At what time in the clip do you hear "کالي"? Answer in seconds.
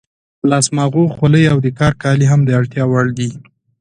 2.03-2.25